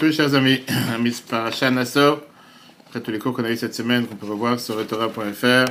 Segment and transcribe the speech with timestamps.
[0.00, 0.62] tous, chers amis.
[0.94, 2.20] Amis Paracha Nassau.
[2.86, 5.70] Après tous les cours qu'on a eu cette semaine, qu'on peut revoir sur retora.fr.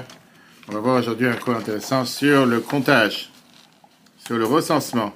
[0.67, 3.31] On va voir aujourd'hui un cours intéressant sur le comptage,
[4.23, 5.15] sur le recensement.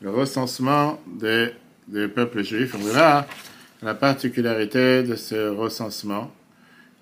[0.00, 1.50] Le recensement des,
[1.88, 2.74] des peuples juifs.
[2.74, 3.26] On verra
[3.82, 6.32] la particularité de ce recensement,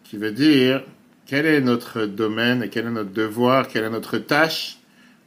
[0.02, 0.82] qui veut dire
[1.26, 4.78] quel est notre domaine et quel est notre devoir, quelle est notre tâche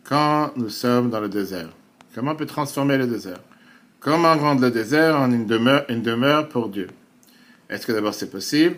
[0.04, 1.70] quand nous sommes dans le désert.
[2.13, 3.40] Comment on peut transformer le désert?
[4.03, 6.89] Comment rendre le désert en une demeure, pour Dieu
[7.70, 8.75] Est-ce que d'abord c'est possible?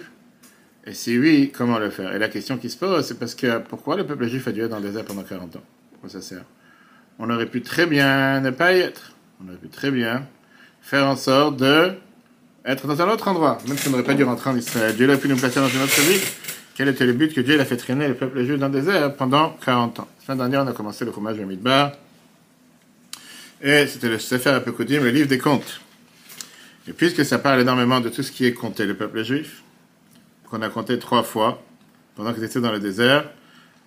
[0.86, 2.14] Et si oui, comment le faire?
[2.14, 4.62] Et la question qui se pose, c'est parce que pourquoi le peuple juif a dû
[4.62, 5.64] être dans le désert pendant 40 ans?
[5.94, 6.44] Pourquoi ça sert?
[7.18, 9.14] On aurait pu très bien ne pas y être.
[9.44, 10.28] On aurait pu très bien
[10.84, 11.94] faire en sorte de
[12.64, 14.96] être dans un autre endroit, même si on n'aurait pas dû rentrer en Israël.
[14.96, 16.22] Dieu aurait pu nous placer dans une autre vie.
[16.76, 19.16] Quel était le but que Dieu a fait traîner le peuple juif dans le désert
[19.16, 20.08] pendant 40 ans?
[20.20, 21.94] La fin dernière, on a commencé le fromage de Midbar.
[23.62, 25.82] Et c'était le Sefer Apokoudim, le livre des comptes.
[26.88, 29.64] Et puisque ça parle énormément de tout ce qui est compté, le peuple juif,
[30.50, 31.64] qu'on a compté trois fois
[32.16, 33.30] pendant qu'ils étaient dans le désert,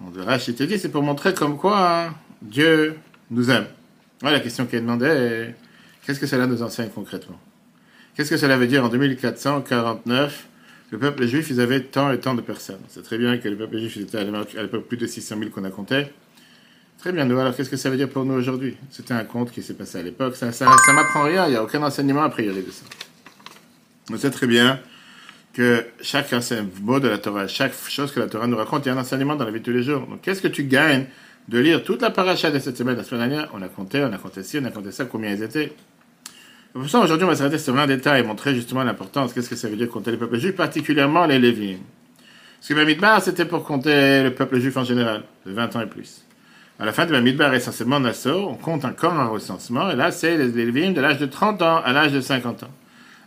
[0.00, 2.96] on de Rachid dit, c'est pour montrer comme quoi hein, Dieu
[3.30, 3.66] nous aime.
[4.20, 5.54] Voilà la question qui est demandée est
[6.04, 7.38] qu'est-ce que cela nous enseigne concrètement?
[8.14, 10.46] Qu'est-ce que cela veut dire en 2449
[10.90, 12.80] Le peuple juif, ils avaient tant et tant de personnes.
[12.88, 15.64] C'est très bien que le peuple juif était à l'époque plus de 600 000 qu'on
[15.64, 16.06] a compté.
[16.98, 18.76] Très bien, nous, alors qu'est-ce que ça veut dire pour nous aujourd'hui?
[18.90, 21.56] C'était un conte qui s'est passé à l'époque, ça, ça, ça m'apprend rien, il n'y
[21.56, 22.84] a aucun enseignement a priori de ça.
[24.10, 24.80] On sait très bien
[25.52, 26.32] que chaque
[26.82, 28.98] mot de la Torah, chaque chose que la Torah nous raconte, il y a un
[28.98, 30.08] enseignement dans la vie de tous les jours.
[30.08, 31.06] Donc qu'est-ce que tu gagnes
[31.46, 32.96] de lire toute la paracha de cette semaine?
[32.96, 35.30] La semaine dernière, on a compté, on a compté ci, on a compté ça, combien
[35.30, 35.72] ils étaient?
[36.72, 39.68] Pour ça, aujourd'hui, on va s'arrêter sur un détail montrer justement l'importance, qu'est-ce que ça
[39.68, 41.78] veut dire compter le peuple juif, particulièrement les Lévites.
[42.58, 45.86] Parce que Bamidbar, c'était pour compter le peuple juif en général, de 20 ans et
[45.86, 46.24] plus.
[46.80, 50.36] À la fin de Bamidbar, essentiellement Nassau, on compte encore un recensement, et là, c'est
[50.36, 52.70] les Lévites de l'âge de 30 ans à l'âge de 50 ans.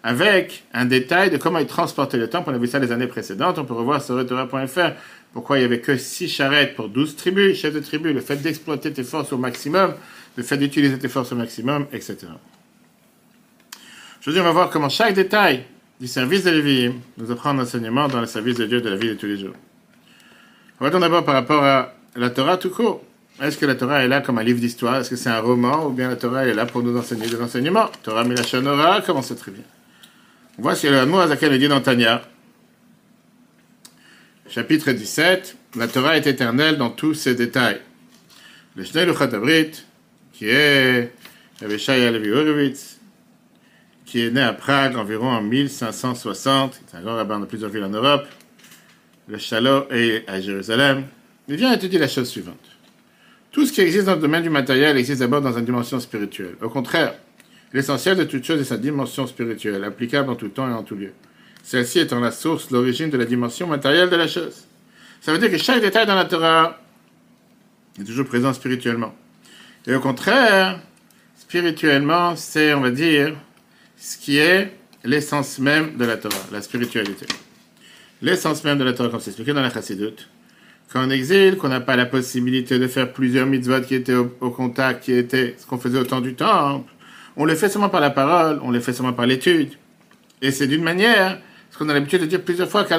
[0.03, 3.08] Avec un détail de comment ils transportaient le temps, on a vu ça les années
[3.08, 4.94] précédentes, on peut revoir sur retora.fr
[5.34, 8.38] pourquoi il y avait que 6 charrettes pour 12 tribus, chefs de tribus, le fait
[8.38, 9.94] d'exploiter tes forces au maximum,
[10.38, 12.28] le fait d'utiliser tes forces au maximum, etc.
[14.20, 15.66] Aujourd'hui, on va voir comment chaque détail
[16.00, 18.96] du service de Lévi nous apprend un enseignement dans le service de Dieu de la
[18.96, 19.56] vie de tous les jours.
[20.80, 23.03] On va d'abord par rapport à la Torah tout court.
[23.40, 24.97] Est-ce que la Torah est là comme un livre d'histoire?
[24.97, 27.42] Est-ce que c'est un roman Ou bien la Torah est là pour nous enseigner des
[27.42, 27.90] enseignements?
[28.03, 29.64] Torah Milachonora, comment c'est très bien.
[30.58, 32.22] On voit que le mot Azakel dit dans Tanya.
[34.50, 35.56] Chapitre 17.
[35.78, 37.80] La Torah est éternelle dans tous ses détails.
[38.75, 39.06] Le Shnei
[40.34, 41.12] qui est
[41.64, 43.00] Horowitz,
[44.06, 46.81] qui est né à Prague environ en 1560.
[46.86, 48.28] C'est un grand rabbin de plusieurs villes en Europe.
[49.28, 51.06] Le Shalom est à Jérusalem.
[51.47, 52.71] Il vient étudier la chose suivante.
[53.52, 56.56] Tout ce qui existe dans le domaine du matériel existe d'abord dans une dimension spirituelle.
[56.62, 57.16] Au contraire,
[57.74, 60.96] l'essentiel de toute chose est sa dimension spirituelle, applicable en tout temps et en tout
[60.96, 61.12] lieu.
[61.62, 64.66] Celle-ci étant la source, l'origine de la dimension matérielle de la chose.
[65.20, 66.80] Ça veut dire que chaque détail dans la Torah
[68.00, 69.14] est toujours présent spirituellement.
[69.86, 70.80] Et au contraire,
[71.38, 73.36] spirituellement, c'est, on va dire,
[73.98, 74.74] ce qui est
[75.04, 77.26] l'essence même de la Torah, la spiritualité.
[78.22, 80.16] L'essence même de la Torah, comme c'est expliqué dans la Chassidut,
[80.91, 84.50] quand on exile, qu'on n'a pas la possibilité de faire plusieurs mitzvot qui étaient au,
[84.50, 86.91] contact, qui étaient ce qu'on faisait au temps du temple,
[87.38, 89.69] on le fait seulement par la parole, on le fait seulement par l'étude.
[90.41, 92.94] Et c'est d'une manière, ce qu'on a l'habitude de dire plusieurs fois, que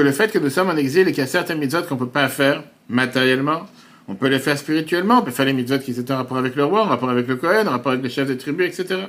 [0.00, 2.00] le fait que nous sommes en exil et qu'il y a certains mitzvot qu'on ne
[2.00, 3.68] peut pas faire matériellement,
[4.08, 6.56] on peut les faire spirituellement, on peut faire les mitzvot qui étaient en rapport avec
[6.56, 9.02] le roi, en rapport avec le Kohen, en rapport avec les chefs des tribus, etc.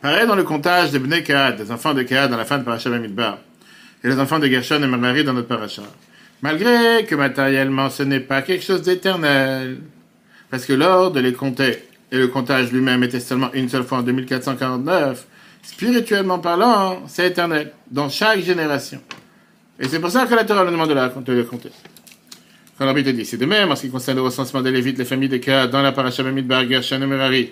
[0.00, 2.90] Pareil dans le comptage des Bnei des enfants de Kaad dans la fin de Parashat
[2.90, 3.38] Midbar,
[4.02, 5.82] et les enfants de Gershon et Merari dans notre Parashat.
[6.42, 9.78] Malgré que matériellement ce n'est pas quelque chose d'éternel,
[10.50, 13.98] parce que l'ordre de les compter, et le comptage lui-même était seulement une seule fois
[13.98, 15.26] en 2449,
[15.62, 19.00] spirituellement parlant, c'est éternel, dans chaque génération.
[19.78, 21.70] Et c'est pour ça que la Torah nous demande de, les compter.
[22.78, 25.04] Quand l'arbitre dit, c'est de même en ce qui concerne le recensement des Lévites, les
[25.04, 27.50] familles des cas dans la paracha Bamidbar, Gershon et Merari,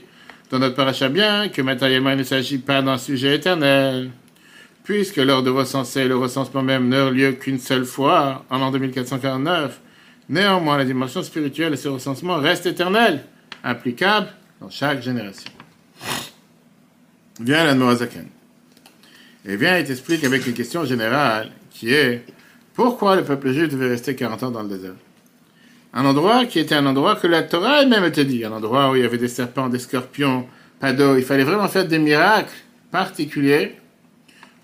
[0.51, 4.11] dans notre paracha bien que matériellement il ne s'agit pas d'un sujet éternel,
[4.87, 9.81] puisque lors de recenser le recensement même n'eut lieu qu'une seule fois, en l'an 2449,
[10.29, 13.25] néanmoins la dimension spirituelle de ce recensement reste éternelle,
[13.65, 14.29] applicable
[14.61, 15.51] dans chaque génération.
[17.41, 18.29] Vient l'Admorazaken.
[19.45, 22.25] Et vient et t'explique avec une question générale qui est
[22.73, 24.95] pourquoi le peuple juif devait rester 40 ans dans le désert?
[25.95, 28.95] Un endroit qui était un endroit que la Torah elle-même te dit, un endroit où
[28.95, 30.47] il y avait des serpents, des scorpions,
[30.79, 31.17] pas d'eau.
[31.17, 32.55] Il fallait vraiment faire des miracles
[32.93, 33.75] particuliers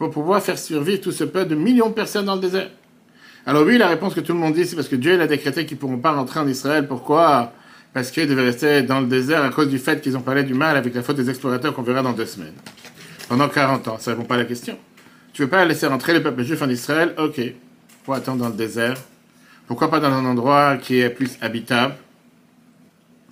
[0.02, 2.70] pour pouvoir faire survivre tout ce peuple de millions de personnes dans le désert.
[3.46, 5.64] Alors oui, la réponse que tout le monde dit, c'est parce que Dieu l'a décrété
[5.64, 6.88] qu'ils ne pourront pas rentrer en Israël.
[6.88, 7.52] Pourquoi?
[7.94, 10.54] Parce qu'ils devaient rester dans le désert à cause du fait qu'ils ont parlé du
[10.54, 12.54] mal avec la faute des explorateurs qu'on verra dans deux semaines.
[13.28, 14.76] Pendant 40 ans, ça ne répond pas à la question.
[15.32, 17.14] Tu veux pas laisser rentrer le peuple juif en Israël?
[17.16, 17.40] Ok.
[18.04, 18.96] Pour attendre dans le désert?
[19.68, 21.94] Pourquoi pas dans un endroit qui est plus habitable?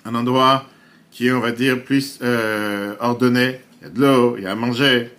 [0.05, 0.67] Un endroit
[1.11, 3.59] qui est, on va dire, plus euh, ordonné.
[3.81, 5.11] Il y a de l'eau, il y a à manger.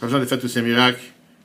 [0.00, 1.02] Pas besoin de faire tous ces miracles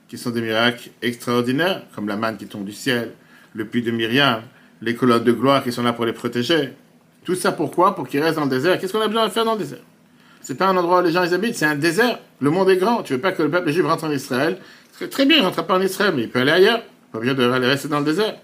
[0.08, 3.12] qui sont des miracles extraordinaires, comme la manne qui tombe du ciel,
[3.52, 4.42] le puits de Myriam,
[4.80, 6.72] les colonnes de gloire qui sont là pour les protéger.
[7.24, 7.94] Tout ça pourquoi?
[7.94, 8.78] Pour qu'ils restent dans le désert.
[8.78, 9.80] Qu'est-ce qu'on a besoin de faire dans le désert?
[10.42, 12.18] C'est pas un endroit où les gens habitent, c'est un désert.
[12.40, 13.02] Le monde est grand.
[13.02, 14.58] Tu veux pas que le peuple juif rentre en Israël?
[15.10, 16.82] Très bien, il rentre pas en Israël, mais il peut aller ailleurs.
[17.12, 18.36] Pas besoin de rester dans le désert.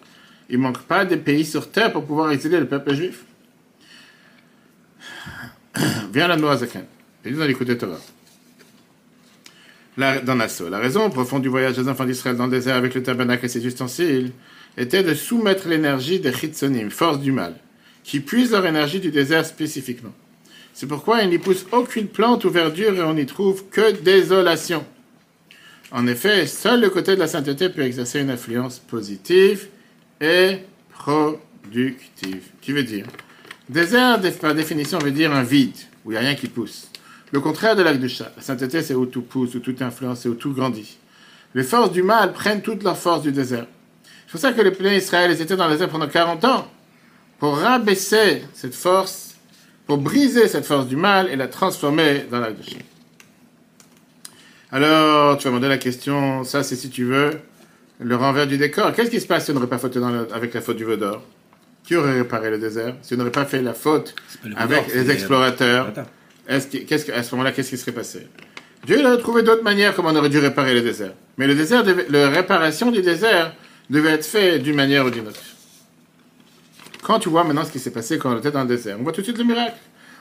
[0.49, 3.25] Il manque pas de pays sur terre pour pouvoir exiler le peuple juif.
[6.13, 6.83] Viens la Noazakan.
[7.25, 7.99] Et dans l'écoute Torah.
[10.01, 10.71] La, dans Nassau.
[10.71, 13.49] La raison profonde du voyage des enfants d'Israël dans le désert avec le tabernacle et
[13.51, 14.33] ses ustensiles
[14.79, 17.57] était de soumettre l'énergie des chitsonim, force du mal,
[18.03, 20.15] qui puisent leur énergie du désert spécifiquement.
[20.73, 24.87] C'est pourquoi il n'y pousse aucune plante ou verdure et on n'y trouve que désolation.
[25.93, 29.67] En effet, seul le côté de la sainteté peut exercer une influence positive
[30.19, 30.61] et
[30.95, 32.45] productive.
[32.63, 33.05] Qui veut dire?
[33.69, 35.77] Désert, par définition, veut dire un vide,
[36.07, 36.90] où il n'y a rien qui pousse.
[37.33, 38.33] Le contraire de chat.
[38.37, 40.99] La sainteté, c'est où tout pousse, où tout influence et où tout grandit.
[41.55, 43.67] Les forces du mal prennent toute leur force du désert.
[44.05, 46.71] C'est pour ça que les pleins Israël étaient dans le désert pendant 40 ans,
[47.39, 49.35] pour rabaisser cette force,
[49.87, 52.79] pour briser cette force du mal et la transformer dans chat.
[54.73, 57.41] Alors, tu vas demander la question, ça c'est si tu veux,
[57.99, 58.93] le renvers du décor.
[58.93, 59.99] Qu'est-ce qui se passe si on n'aurait pas fauté
[60.33, 61.23] avec la faute du Vaudor?
[61.83, 64.15] Qui aurait réparé le désert Si on n'aurait pas fait la faute
[64.57, 65.93] avec les explorateurs?
[66.51, 66.61] À
[67.23, 68.27] ce moment-là, qu'est-ce qui serait passé?
[68.85, 71.13] Dieu a trouvé d'autres manières comment on aurait dû réparer le désert.
[71.39, 73.55] Mais le désert, la réparation du désert
[73.89, 75.41] devait être faite d'une manière ou d'une autre.
[77.03, 79.03] Quand tu vois maintenant ce qui s'est passé quand on était dans le désert, on
[79.03, 79.77] voit tout de suite le miracle.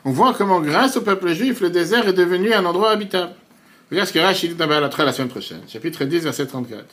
[0.06, 3.34] On voit comment, grâce au peuple juif, le désert est devenu un endroit habitable.
[3.92, 6.86] Regarde ce que Rachid dit dans la la semaine prochaine, chapitre 10, verset 34.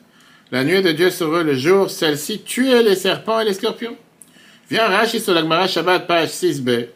[0.51, 3.97] La nuée de Dieu sur eux le jour, celle-ci tuait les serpents et les scorpions.
[4.71, 6.89] Viens Rachid sur l'Agmara Shabbat, page 6b.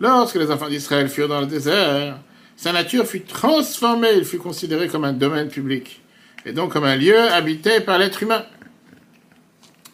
[0.00, 2.18] Lorsque les enfants d'Israël furent dans le désert,
[2.56, 6.02] sa nature fut transformée, il fut considéré comme un domaine public,
[6.46, 8.44] et donc comme un lieu habité par l'être humain.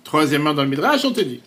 [0.02, 1.40] Troisièmement, dans le Midrash, on te dit,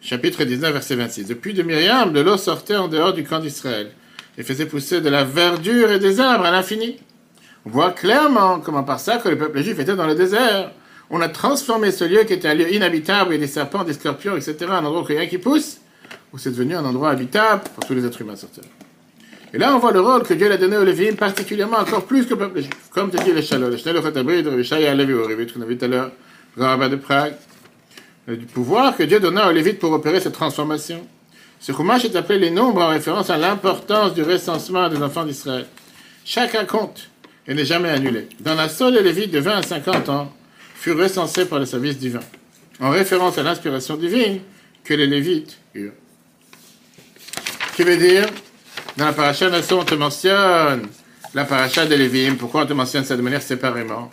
[0.00, 3.92] chapitre 19, verset 26, depuis de Myriam, de l'eau sortait en dehors du camp d'Israël,
[4.36, 6.96] et faisait pousser de la verdure et des arbres à l'infini.
[7.64, 10.72] On voit clairement comment par ça que le peuple juif était dans le désert.
[11.10, 14.36] On a transformé ce lieu qui était un lieu inhabitable, et des serpents, des scorpions,
[14.36, 15.78] etc., un endroit où rien qui pousse,
[16.32, 18.64] où c'est devenu un endroit habitable pour tous les êtres humains Terre.
[19.52, 22.26] Et là, on voit le rôle que Dieu a donné aux Lévites, particulièrement encore plus
[22.26, 22.70] que peuple juif.
[22.90, 25.86] Comme te dit les Shalom, les Shalom Chotabrid, le Rishaya Levi, qu'on a vu tout
[25.86, 26.12] à l'heure,
[26.56, 27.34] le rabbin de Prague,
[28.26, 31.06] du pouvoir que Dieu donna aux Lévites pour opérer cette transformation.
[31.60, 35.66] Ce Chumash est appelé les nombres en référence à l'importance du recensement des enfants d'Israël.
[36.24, 37.08] Chacun compte
[37.46, 38.28] et n'est jamais annulé.
[38.40, 40.32] Dans la seule les Lévites de 20 à 50 ans
[40.74, 42.20] furent recensés par le service divin,
[42.80, 44.40] en référence à l'inspiration divine
[44.84, 45.92] que les Lévites eurent.
[47.78, 48.26] Qui veut dire,
[48.96, 50.88] dans la paracha de on te mentionne
[51.32, 52.34] la paracha des Lévim.
[52.34, 54.10] Pourquoi on te mentionne ça de manière séparément?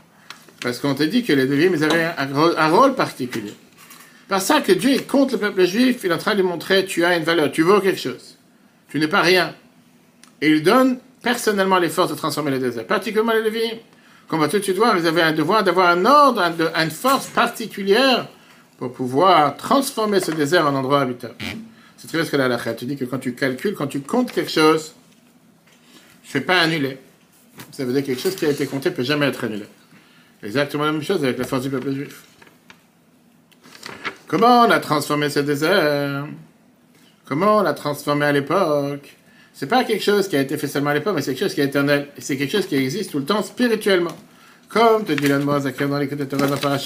[0.62, 3.56] Parce qu'on te dit que les Lévim, avaient un, rôle particulier.
[4.28, 6.86] Par ça que Dieu est contre le peuple juif, il est en train de montrer
[6.86, 8.38] tu as une valeur, tu vaux quelque chose.
[8.90, 9.56] Tu n'es pas rien.
[10.42, 13.78] Et il donne personnellement les forces de transformer les déserts, particulièrement les Lévim.
[14.28, 16.40] Comme va tout de suite voir, ils avaient un devoir d'avoir un ordre,
[16.76, 18.28] une force particulière
[18.78, 21.34] pour pouvoir transformer ce désert en endroit habitable.
[21.98, 24.32] C'est très bien ce que la Tu dis que quand tu calcules, quand tu comptes
[24.32, 24.94] quelque chose,
[26.24, 26.98] je ne fais pas annuler.
[27.72, 29.66] Ça veut dire que quelque chose qui a été compté ne peut jamais être annulé.
[30.44, 32.24] Exactement la même chose avec la force du peuple juif.
[34.28, 36.28] Comment on a transformé ce désert?
[37.26, 39.16] Comment on l'a transformé à l'époque?
[39.54, 41.54] C'est pas quelque chose qui a été fait seulement à l'époque, mais c'est quelque chose
[41.54, 42.10] qui est éternel.
[42.18, 44.16] C'est quelque chose qui existe tout le temps spirituellement.
[44.68, 46.78] Comme te dit l'Anne Zakir dans les côtés de Torah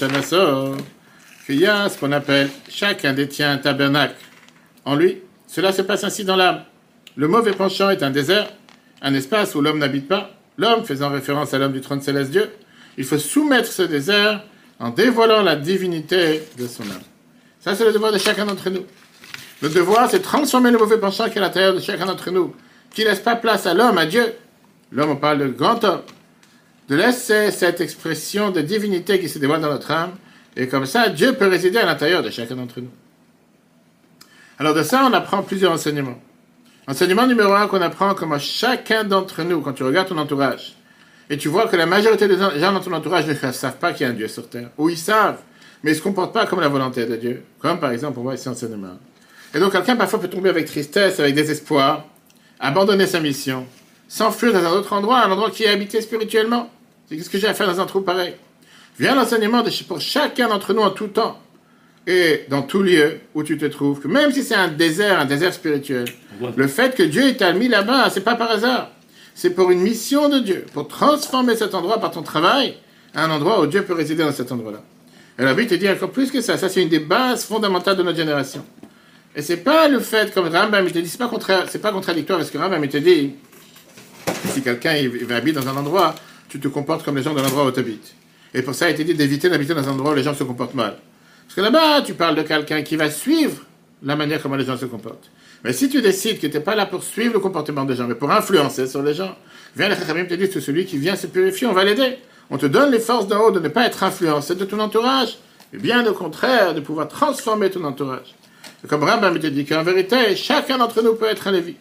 [1.46, 4.14] qu'il y a ce qu'on appelle chacun détient un tabernacle
[4.84, 5.18] en lui.
[5.46, 6.62] Cela se passe ainsi dans l'âme.
[7.16, 8.48] Le mauvais penchant est un désert,
[9.02, 10.30] un espace où l'homme n'habite pas.
[10.58, 12.50] L'homme, faisant référence à l'homme du trône céleste Dieu,
[12.98, 14.44] il faut soumettre ce désert
[14.78, 17.02] en dévoilant la divinité de son âme.
[17.60, 18.84] Ça, c'est le devoir de chacun d'entre nous.
[19.62, 22.54] Le devoir, c'est transformer le mauvais penchant qui est à l'intérieur de chacun d'entre nous,
[22.92, 24.34] qui ne laisse pas place à l'homme, à Dieu.
[24.92, 26.02] L'homme, on parle de grand homme.
[26.88, 30.12] De laisser cette expression de divinité qui se dévoile dans notre âme,
[30.56, 32.90] et comme ça, Dieu peut résider à l'intérieur de chacun d'entre nous.
[34.60, 36.20] Alors de ça, on apprend plusieurs enseignements.
[36.86, 40.76] Enseignement numéro un qu'on apprend comme chacun d'entre nous, quand tu regardes ton entourage,
[41.30, 44.04] et tu vois que la majorité des gens dans ton entourage ne savent pas qu'il
[44.04, 45.38] y a un Dieu sur terre, ou ils savent,
[45.82, 48.22] mais ils ne se comportent pas comme la volonté de Dieu, comme par exemple on
[48.22, 48.98] voit ici enseignement.
[49.54, 52.04] Et donc quelqu'un parfois peut tomber avec tristesse, avec désespoir,
[52.58, 53.66] abandonner sa mission,
[54.08, 56.68] s'enfuir dans un autre endroit, un endroit qui est habité spirituellement.
[57.08, 58.34] Qu'est-ce que j'ai à faire dans un trou pareil
[58.98, 61.40] Viens l'enseignement pour chacun d'entre nous en tout temps
[62.06, 65.26] et dans tout lieu où tu te trouves, que même si c'est un désert, un
[65.26, 66.06] désert spirituel,
[66.56, 68.90] le fait que Dieu t'a mis là-bas, c'est pas par hasard.
[69.34, 72.74] C'est pour une mission de Dieu, pour transformer cet endroit par ton travail
[73.14, 74.82] à un endroit où Dieu peut résider dans cet endroit-là.
[75.38, 76.58] Et la Bible te dit encore plus que ça.
[76.58, 78.64] Ça, c'est une des bases fondamentales de notre génération.
[79.34, 82.58] Et c'est pas le fait, comme Rambam te dit, c'est pas, pas contradictoire parce que
[82.58, 83.34] Rambam te dit,
[84.52, 86.14] si quelqu'un va habiter dans un endroit,
[86.48, 88.14] tu te comportes comme les gens de l'endroit où tu habites.
[88.52, 90.42] Et pour ça, il te dit d'éviter d'habiter dans un endroit où les gens se
[90.42, 90.96] comportent mal.
[91.50, 93.62] Parce que là-bas, tu parles de quelqu'un qui va suivre
[94.04, 95.32] la manière comment les gens se comportent.
[95.64, 98.06] Mais si tu décides que tu n'es pas là pour suivre le comportement des gens,
[98.06, 99.34] mais pour influencer sur les gens,
[99.74, 102.18] viens le Chachamim te dit que celui qui vient se purifier, on va l'aider.
[102.50, 105.38] On te donne les forces d'en haut de ne pas être influencé de ton entourage,
[105.72, 108.36] mais bien au contraire, de pouvoir transformer ton entourage.
[108.88, 111.74] comme Rabbi te dit qu'en vérité, chacun d'entre nous peut être un Lévi.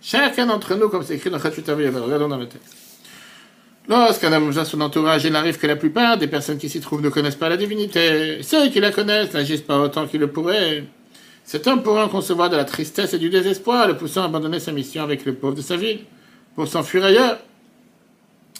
[0.00, 2.81] Chacun d'entre nous, comme c'est écrit dans Chatchutavi, regardons dans le texte.
[3.88, 7.02] Lorsqu'un homme a son entourage, il arrive que la plupart des personnes qui s'y trouvent
[7.02, 8.42] ne connaissent pas la divinité.
[8.42, 10.84] Ceux qui la connaissent n'agissent pas autant qu'ils le pourraient.
[11.44, 14.60] Cet homme pourrait en concevoir de la tristesse et du désespoir, le poussant à abandonner
[14.60, 16.00] sa mission avec le pauvre de sa ville,
[16.54, 17.38] pour s'enfuir ailleurs.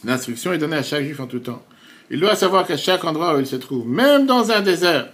[0.05, 1.63] L'instruction est donnée à chaque juif en tout temps.
[2.11, 5.09] Il doit savoir qu'à chaque endroit où il se trouve, même dans un désert,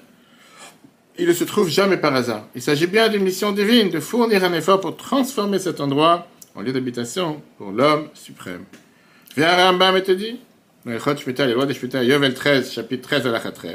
[1.19, 2.47] il ne se trouve jamais par hasard.
[2.55, 6.63] Il s'agit bien d'une mission divine, de fournir un effort pour transformer cet endroit en
[6.63, 8.65] lieu d'habitation pour l'homme suprême.
[9.39, 10.41] Viens Rambam et te dit,
[10.85, 13.75] Yovel 13, chapitre 13 à la 13.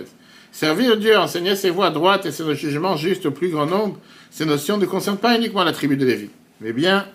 [0.51, 3.97] Servir Dieu, enseigner ses voies droites et ses jugements justes au plus grand nombre,
[4.29, 6.29] ces notions ne concernent pas uniquement la tribu de Lévi,
[6.59, 7.05] mais bien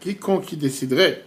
[0.00, 1.22] quiconque qui déciderait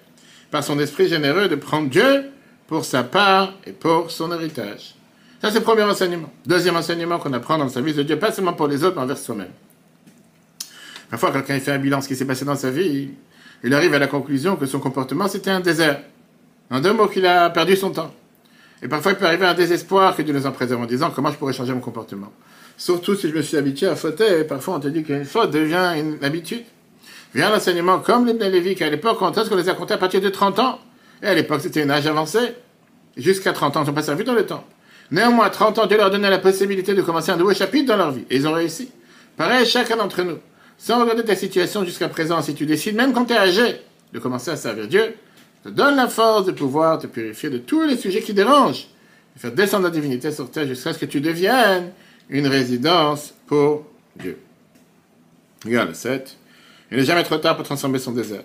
[0.51, 2.25] par son esprit généreux de prendre Dieu
[2.67, 4.95] pour sa part et pour son héritage.
[5.41, 6.33] Ça, c'est le premier enseignement.
[6.45, 9.03] Deuxième enseignement qu'on apprend dans le service de Dieu, pas seulement pour les autres, mais
[9.03, 9.47] envers soi-même.
[11.09, 13.11] Parfois, quelqu'un fait un bilan de ce qui s'est passé dans sa vie,
[13.63, 16.01] il arrive à la conclusion que son comportement, c'était un désert.
[16.71, 18.13] En deux mots, qu'il a perdu son temps.
[18.81, 21.11] Et parfois, il peut arriver à un désespoir que Dieu nous en préserve en disant
[21.13, 22.31] comment je pourrais changer mon comportement.
[22.77, 25.93] Surtout si je me suis habitué à fauter, parfois on te dit qu'une faute devient
[25.97, 26.63] une habitude
[27.35, 30.29] vient l'enseignement comme les Lévi, qu'à l'époque, on qu'on les a comptés à partir de
[30.29, 30.79] 30 ans.
[31.21, 32.39] Et à l'époque, c'était un âge avancé.
[33.17, 34.65] Jusqu'à 30 ans, ils n'ont pas servi dans le temps.
[35.11, 38.11] Néanmoins, 30 ans, Dieu leur donnait la possibilité de commencer un nouveau chapitre dans leur
[38.11, 38.25] vie.
[38.29, 38.89] Et ils ont réussi.
[39.37, 40.37] Pareil, chacun d'entre nous.
[40.77, 43.81] Sans regarder ta situation jusqu'à présent, si tu décides, même quand tu es âgé,
[44.13, 45.15] de commencer à servir Dieu,
[45.65, 48.87] te donne la force de pouvoir te purifier de tous les sujets qui dérangent,
[49.35, 51.91] et faire descendre la divinité sur terre jusqu'à ce que tu deviennes
[52.29, 53.83] une résidence pour
[54.15, 54.37] Dieu.
[55.65, 56.37] Regarde le 7.
[56.91, 58.43] Il n'est jamais trop tard pour transformer son désert.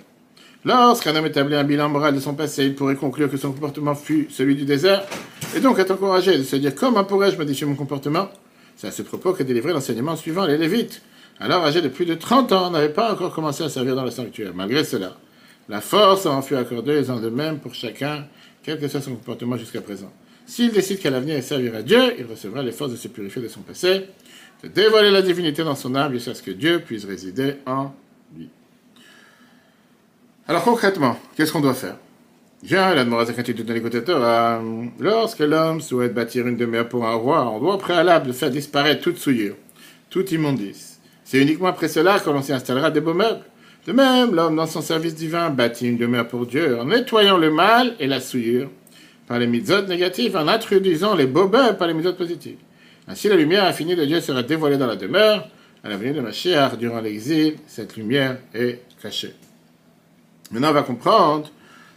[0.64, 3.94] Lorsqu'un homme établit un bilan moral de son passé, il pourrait conclure que son comportement
[3.94, 5.04] fut celui du désert,
[5.54, 8.30] et donc être encouragé de se dire comment pourrais-je modifier mon comportement?
[8.76, 11.02] C'est à ce propos que délivré l'enseignement suivant les Lévites.
[11.38, 14.10] Alors, âgé de plus de 30 ans, n'avait pas encore commencé à servir dans le
[14.10, 14.52] sanctuaire.
[14.54, 15.16] Malgré cela,
[15.70, 18.26] la force en fut accordée, et en de même pour chacun,
[18.62, 20.12] quel que soit son comportement jusqu'à présent.
[20.44, 23.48] S'il décide qu'à l'avenir il servira Dieu, il recevra les forces de se purifier de
[23.48, 24.06] son passé,
[24.62, 27.94] de dévoiler la divinité dans son âme jusqu'à ce que Dieu puisse résider en
[30.50, 31.94] alors concrètement, qu'est-ce qu'on doit faire?
[32.64, 37.60] Bien, la de l'écouteur, euh, lorsque l'homme souhaite bâtir une demeure pour un roi, on
[37.60, 39.54] doit au préalable de faire disparaître toute souillure,
[40.08, 40.98] toute immondice.
[41.22, 43.44] C'est uniquement après cela que l'on s'y installera des beaux meubles.
[43.86, 47.50] De même, l'homme, dans son service divin, bâtit une demeure pour Dieu en nettoyant le
[47.50, 48.68] mal et la souillure
[49.26, 52.58] par les mitzvot négatives, en introduisant les meubles par les mitzvot positives.
[53.08, 55.48] Ainsi, la lumière infinie de Dieu sera dévoilée dans la demeure.
[55.82, 59.34] À la venue de Mashiach, durant l'exil, cette lumière est cachée.
[60.50, 61.50] Maintenant, on va comprendre,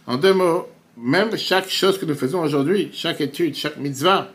[0.06, 4.30] en deux mots, même chaque chose que nous faisons aujourd'hui, chaque étude, chaque mitzvah,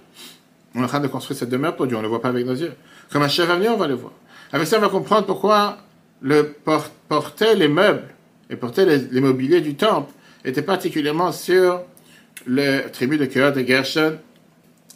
[0.75, 2.29] on est en train de construire cette demeure pour Dieu, on ne le voit pas
[2.29, 2.73] avec nos yeux.
[3.11, 4.11] Comme un chef on va le voir.
[4.51, 5.79] Avec ça, on va comprendre pourquoi
[6.21, 6.53] le
[7.07, 8.07] porter les meubles
[8.49, 10.11] et porter les, mobiliers du temple
[10.43, 11.81] était particulièrement sur
[12.45, 14.17] le tribu de Kehat et Gershon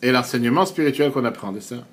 [0.02, 1.86] et l'enseignement spirituel qu'on apprend de ça.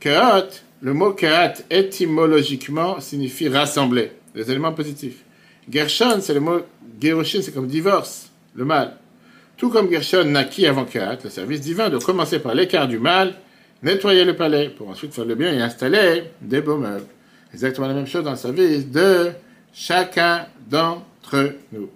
[0.00, 0.48] Kehat,
[0.80, 5.24] le mot Kehat étymologiquement signifie rassembler, des éléments positifs.
[5.70, 6.60] Gershon, c'est le mot
[7.00, 8.96] Geroshin, c'est comme divorce, le mal.
[9.56, 13.34] Tout comme Gershon naquit avant Kahat, le service divin doit commencer par l'écart du mal,
[13.82, 17.06] nettoyer le palais, pour ensuite faire le bien et installer des beaux meubles.
[17.52, 19.30] Exactement la même chose dans le service de
[19.72, 21.88] chacun d'entre nous.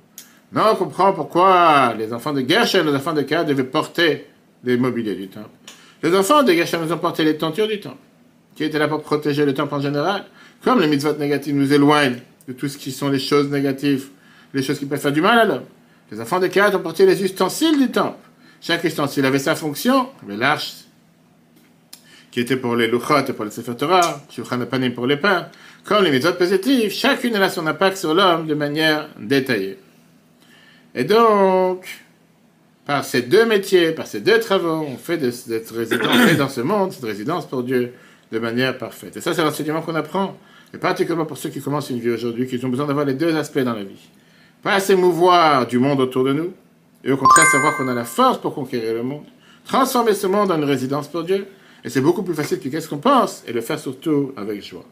[0.53, 4.27] Non, on comprend pourquoi les enfants de Gershon, les enfants de Kahat devaient porter
[4.65, 5.49] les mobiliers du temple.
[6.03, 7.97] Les enfants de Gershon nous ont porté les tentures du temple,
[8.55, 10.25] qui étaient là pour protéger le temple en général.
[10.63, 14.09] Comme les mitzvot négatifs nous éloignent de tout ce qui sont les choses négatives,
[14.53, 15.65] les choses qui peuvent faire du mal à l'homme.
[16.11, 18.19] Les enfants de Kéhat ont porté les ustensiles du temple.
[18.61, 20.75] Chaque ustensile avait sa fonction, mais l'arche
[22.33, 25.49] qui étaient pour les luchot et pour les sefer Torah, shulchan panim pour les pains,
[25.85, 29.79] comme les méthodes positives, chacune a son impact sur l'homme de manière détaillée.
[30.95, 31.87] Et donc,
[32.87, 36.63] par ces deux métiers, par ces deux travaux, on fait de cette résidence, dans ce
[36.63, 37.93] monde cette résidence pour Dieu
[38.33, 39.17] de manière parfaite.
[39.19, 40.37] Et ça, c'est l'enseignement qu'on apprend,
[40.73, 43.37] et particulièrement pour ceux qui commencent une vie aujourd'hui, qui ont besoin d'avoir les deux
[43.37, 44.09] aspects dans la vie.
[44.63, 46.55] Pas s'émouvoir du monde autour de nous,
[47.05, 49.25] et au contraire savoir qu'on a la force pour conquérir le monde,
[49.67, 51.47] transformer ce monde en une résidence pour Dieu,
[51.85, 54.85] et c'est beaucoup plus facile que qu'est-ce qu'on pense, et le faire surtout avec joie.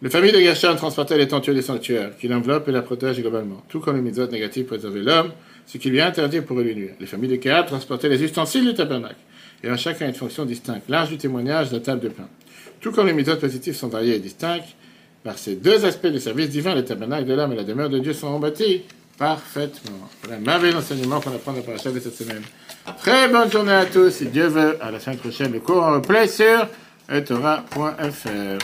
[0.00, 3.62] La famille de Gershon transportait les tentures des sanctuaires, qui l'enveloppent et la protègent globalement,
[3.68, 5.30] tout comme les mitzvot négatifs préservaient l'homme,
[5.66, 6.94] ce qui lui est interdit pour lui nuire.
[6.98, 9.20] Les familles de Kéat transportaient les ustensiles du tabernacle,
[9.62, 12.28] et à chacun une fonction distincte, l'âge du témoignage de la table de pain.
[12.80, 14.74] Tout comme les méthodes positives sont variées et distinctes,
[15.22, 18.00] par ces deux aspects du service divin, le tabernacle de l'homme et la demeure de
[18.00, 18.82] Dieu sont bâtis
[19.18, 20.08] parfaitement.
[20.22, 22.42] Voilà un merveilleux enseignement qu'on apprend dans la de cette semaine.
[22.98, 25.94] Très bonne journée à tous, si Dieu veut, à la semaine prochaine, le cours en
[25.94, 26.66] replay sur
[27.08, 28.58] etora.fr.